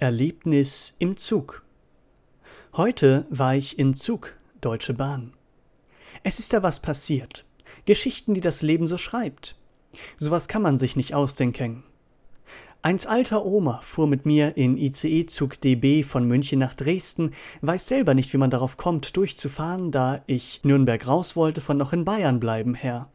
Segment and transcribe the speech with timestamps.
[0.00, 1.62] Erlebnis im Zug.
[2.74, 5.34] Heute war ich in Zug, Deutsche Bahn.
[6.22, 7.44] Es ist da was passiert.
[7.84, 9.56] Geschichten, die das Leben so schreibt.
[10.16, 11.84] Sowas kann man sich nicht ausdenken.
[12.80, 18.14] Eins alter Oma fuhr mit mir in ICE-Zug DB von München nach Dresden, weiß selber
[18.14, 22.40] nicht, wie man darauf kommt, durchzufahren, da ich Nürnberg raus wollte, von noch in Bayern
[22.40, 23.10] bleiben her.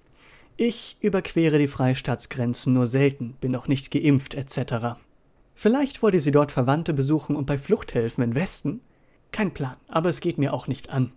[0.55, 4.99] Ich überquere die Freistaatsgrenzen nur selten, bin noch nicht geimpft etc.
[5.55, 8.81] Vielleicht wollte sie dort Verwandte besuchen und bei Fluchthilfen in Westen?
[9.31, 11.13] Kein Plan, aber es geht mir auch nicht an.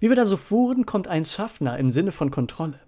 [0.00, 2.80] Wie wir da so fuhren, kommt ein Schaffner im Sinne von Kontrolle.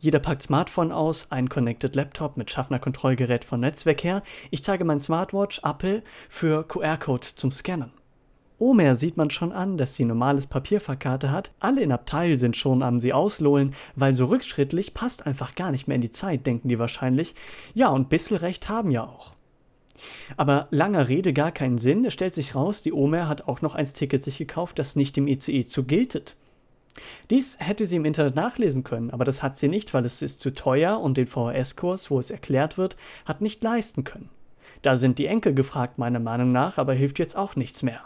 [0.00, 4.22] Jeder packt Smartphone aus, ein Connected Laptop mit Schaffner-Kontrollgerät von Netzwerk her.
[4.50, 7.92] Ich zeige mein Smartwatch Apple für QR-Code zum Scannen.
[8.58, 11.52] Omer sieht man schon an, dass sie normales Papierfahrkarte hat.
[11.60, 15.88] Alle in Abteil sind schon am sie auslohlen, weil so rückschrittlich passt einfach gar nicht
[15.88, 17.34] mehr in die Zeit, denken die wahrscheinlich.
[17.74, 19.34] Ja, und bissel recht haben ja auch.
[20.36, 22.04] Aber langer Rede gar keinen Sinn.
[22.04, 25.16] Es stellt sich raus, die Omer hat auch noch ein Ticket sich gekauft, das nicht
[25.16, 26.36] dem ICE zu giltet.
[27.30, 30.40] Dies hätte sie im Internet nachlesen können, aber das hat sie nicht, weil es ist
[30.40, 34.30] zu teuer und den VHS-Kurs, wo es erklärt wird, hat nicht leisten können.
[34.82, 38.02] Da sind die Enkel gefragt, meiner Meinung nach, aber hilft jetzt auch nichts mehr.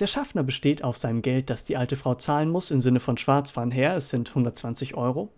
[0.00, 3.16] Der Schaffner besteht auf seinem Geld, das die alte Frau zahlen muss, im Sinne von
[3.16, 5.30] Schwarzfahren her, es sind 120 Euro.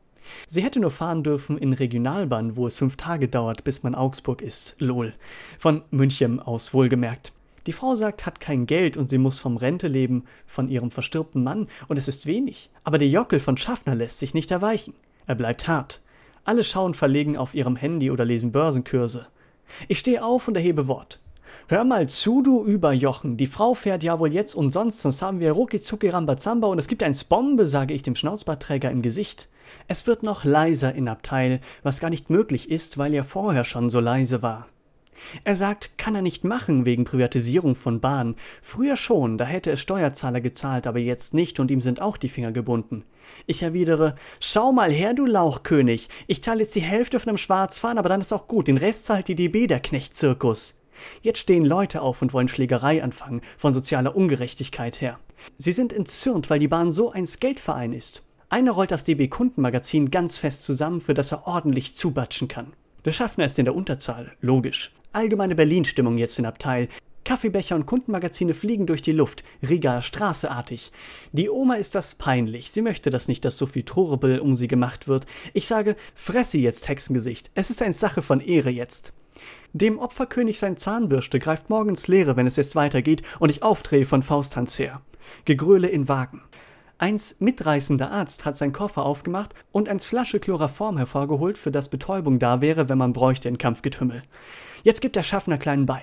[0.47, 4.43] Sie hätte nur fahren dürfen in Regionalbahn, wo es fünf Tage dauert, bis man Augsburg
[4.43, 4.77] ist.
[4.79, 5.15] Lol.
[5.59, 7.33] Von München aus wohlgemerkt.
[7.67, 11.43] Die Frau sagt, hat kein Geld und sie muss vom Rente leben, von ihrem verstirbten
[11.43, 12.71] Mann, und es ist wenig.
[12.85, 14.95] Aber der Jockel von Schaffner lässt sich nicht erweichen.
[15.27, 16.01] Er bleibt hart.
[16.45, 19.27] Alle schauen verlegen auf ihrem Handy oder lesen Börsenkurse.
[19.89, 21.19] Ich stehe auf und erhebe Wort.
[21.69, 23.37] Hör mal zu, du Überjochen.
[23.37, 26.87] Die Frau fährt ja wohl jetzt und sonst, haben wir rucki zucki Rambazamba und es
[26.87, 29.49] gibt ein Spombe, sage ich dem Schnauzbartträger im Gesicht.
[29.89, 33.91] Es wird noch leiser in Abteil, was gar nicht möglich ist, weil er vorher schon
[33.91, 34.69] so leise war.
[35.43, 38.37] Er sagt, kann er nicht machen wegen Privatisierung von Bahn.
[38.63, 42.29] Früher schon, da hätte es Steuerzahler gezahlt, aber jetzt nicht und ihm sind auch die
[42.29, 43.03] Finger gebunden.
[43.47, 46.11] Ich erwidere, schau mal her, du Lauchkönig.
[46.29, 48.69] Ich zahle jetzt die Hälfte von dem Schwarzfahren, aber dann ist auch gut.
[48.69, 50.77] Den Rest zahlt die DB, der Knechtzirkus.
[51.23, 55.19] Jetzt stehen Leute auf und wollen Schlägerei anfangen, von sozialer Ungerechtigkeit her.
[55.59, 58.23] Sie sind entzürnt, weil die Bahn so ein Geldverein ist.
[58.49, 62.73] Einer rollt das DB Kundenmagazin ganz fest zusammen, für das er ordentlich zubatschen kann.
[63.05, 64.93] Der Schaffner ist in der Unterzahl, logisch.
[65.13, 66.89] Allgemeine Berlin-Stimmung jetzt in Abteil.
[67.25, 70.93] Kaffeebecher und Kundenmagazine fliegen durch die Luft, Riga straßeartig.
[71.33, 72.71] Die Oma ist das peinlich.
[72.71, 75.27] Sie möchte das nicht, dass so viel Trurbel um sie gemacht wird.
[75.53, 77.51] Ich sage, fresse jetzt, Hexengesicht.
[77.55, 79.13] Es ist eine Sache von Ehre jetzt.
[79.73, 84.23] Dem Opferkönig sein Zahnbürste greift morgens Leere, wenn es jetzt weitergeht und ich aufdrehe von
[84.23, 85.03] Fausthans her.
[85.45, 86.43] Gegröle in Wagen.
[86.99, 92.39] Eins mitreißender Arzt hat seinen Koffer aufgemacht und eins Flasche Chloroform hervorgeholt, für das Betäubung
[92.39, 94.23] da wäre, wenn man bräuchte in Kampfgetümmel.
[94.83, 96.03] Jetzt gibt der Schaffner kleinen bei.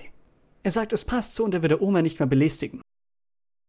[0.61, 2.81] Er sagt, es passt so und er wird der Oma nicht mehr belästigen.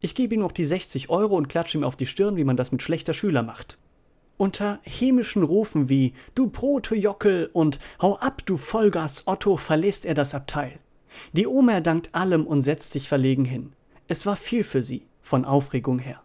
[0.01, 2.59] Ich gebe ihm noch die 60 Euro und klatsche ihm auf die Stirn, wie man
[2.59, 3.79] das mit schlechter Schüler macht.
[4.37, 10.35] Unter hämischen Rufen wie Du Protojockel und Hau ab, du Vollgas Otto verlässt er das
[10.35, 10.81] Abteil.
[11.33, 13.73] Die Oma dankt allem und setzt sich verlegen hin.
[14.09, 16.21] Es war viel für sie, von Aufregung her.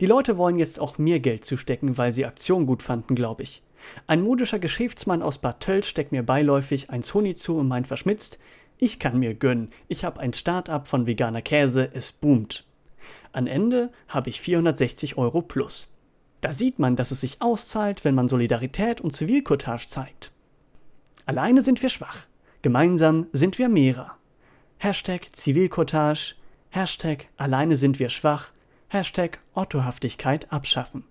[0.00, 3.62] Die Leute wollen jetzt auch mir Geld zustecken, weil sie Aktion gut fanden, glaube ich.
[4.06, 8.38] Ein modischer Geschäftsmann aus Bad Tölz steckt mir beiläufig eins Honig zu und meint verschmitzt,
[8.78, 12.64] ich kann mir gönnen, ich habe ein Start-up von veganer Käse, es boomt.
[13.32, 15.89] An Ende habe ich 460 Euro plus.
[16.40, 20.32] Da sieht man, dass es sich auszahlt, wenn man Solidarität und Zivilcourtage zeigt.
[21.26, 22.26] Alleine sind wir schwach,
[22.62, 24.16] gemeinsam sind wir mehrer.
[24.78, 26.34] Hashtag Zivilcourtage,
[26.70, 28.52] Hashtag alleine sind wir schwach,
[28.88, 31.04] Hashtag Ottohaftigkeit abschaffen.